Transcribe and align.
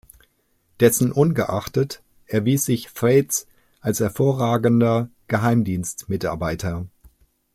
Dessen 0.79 1.11
ungeachtet 1.11 2.01
erwies 2.25 2.65
sich 2.65 2.87
Thwaites 2.91 3.45
als 3.81 3.99
hervorragender 3.99 5.11
Geheimdienstmitarbeiter. 5.27 6.87